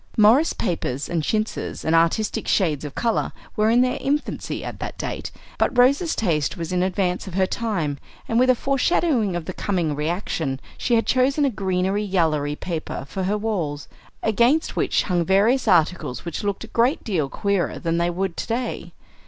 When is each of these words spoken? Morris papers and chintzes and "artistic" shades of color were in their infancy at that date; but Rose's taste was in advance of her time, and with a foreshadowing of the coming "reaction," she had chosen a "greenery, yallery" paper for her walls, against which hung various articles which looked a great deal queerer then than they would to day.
Morris 0.17 0.51
papers 0.51 1.07
and 1.07 1.21
chintzes 1.21 1.85
and 1.85 1.93
"artistic" 1.93 2.47
shades 2.47 2.83
of 2.83 2.95
color 2.95 3.31
were 3.55 3.69
in 3.69 3.81
their 3.81 3.99
infancy 4.01 4.65
at 4.65 4.79
that 4.79 4.97
date; 4.97 5.29
but 5.59 5.77
Rose's 5.77 6.15
taste 6.15 6.57
was 6.57 6.71
in 6.73 6.81
advance 6.81 7.27
of 7.27 7.35
her 7.35 7.45
time, 7.45 7.99
and 8.27 8.39
with 8.39 8.49
a 8.49 8.55
foreshadowing 8.55 9.35
of 9.35 9.45
the 9.45 9.53
coming 9.53 9.93
"reaction," 9.95 10.59
she 10.75 10.95
had 10.95 11.05
chosen 11.05 11.45
a 11.45 11.51
"greenery, 11.51 12.03
yallery" 12.03 12.55
paper 12.59 13.05
for 13.07 13.25
her 13.25 13.37
walls, 13.37 13.87
against 14.23 14.75
which 14.75 15.03
hung 15.03 15.23
various 15.23 15.67
articles 15.67 16.25
which 16.25 16.43
looked 16.43 16.63
a 16.63 16.67
great 16.73 17.03
deal 17.03 17.29
queerer 17.29 17.73
then 17.73 17.83
than 17.83 17.97
they 17.99 18.09
would 18.09 18.35
to 18.37 18.47
day. 18.47 18.93